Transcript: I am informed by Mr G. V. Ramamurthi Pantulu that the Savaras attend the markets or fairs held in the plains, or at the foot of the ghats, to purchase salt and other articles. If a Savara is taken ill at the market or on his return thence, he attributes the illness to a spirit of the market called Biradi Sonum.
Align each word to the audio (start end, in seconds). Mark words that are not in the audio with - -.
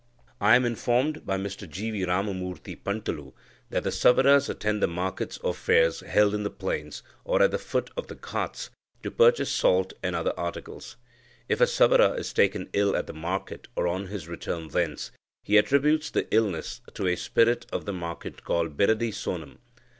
I 0.39 0.55
am 0.55 0.65
informed 0.65 1.27
by 1.27 1.37
Mr 1.37 1.69
G. 1.69 1.91
V. 1.91 2.05
Ramamurthi 2.07 2.83
Pantulu 2.83 3.33
that 3.69 3.83
the 3.83 3.91
Savaras 3.91 4.49
attend 4.49 4.81
the 4.81 4.87
markets 4.87 5.37
or 5.43 5.53
fairs 5.53 5.99
held 5.99 6.33
in 6.33 6.41
the 6.41 6.49
plains, 6.49 7.03
or 7.23 7.43
at 7.43 7.51
the 7.51 7.59
foot 7.59 7.91
of 7.95 8.07
the 8.07 8.15
ghats, 8.15 8.71
to 9.03 9.11
purchase 9.11 9.51
salt 9.51 9.93
and 10.01 10.15
other 10.15 10.33
articles. 10.35 10.95
If 11.47 11.61
a 11.61 11.67
Savara 11.67 12.17
is 12.17 12.33
taken 12.33 12.71
ill 12.73 12.95
at 12.95 13.05
the 13.05 13.13
market 13.13 13.67
or 13.75 13.87
on 13.87 14.07
his 14.07 14.27
return 14.27 14.69
thence, 14.69 15.11
he 15.43 15.55
attributes 15.57 16.09
the 16.09 16.27
illness 16.33 16.81
to 16.95 17.05
a 17.05 17.15
spirit 17.15 17.67
of 17.71 17.85
the 17.85 17.93
market 17.93 18.43
called 18.43 18.75
Biradi 18.75 19.11
Sonum. 19.11 19.59